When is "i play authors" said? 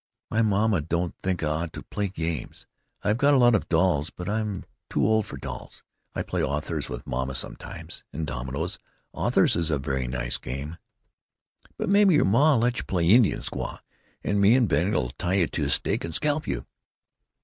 6.15-6.89